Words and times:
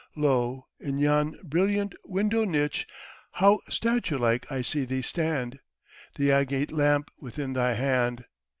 Lo! 0.15 0.65
in 0.79 0.97
yon 0.97 1.37
brilliant 1.43 1.93
window 2.03 2.43
niche 2.43 2.87
How 3.33 3.59
statue 3.69 4.17
like 4.17 4.51
I 4.51 4.63
see 4.63 4.83
thee 4.83 5.03
stand, 5.03 5.59
The 6.15 6.31
agate 6.31 6.71
lamp 6.71 7.11
within 7.19 7.53
thy 7.53 7.73
hand! 7.73 8.25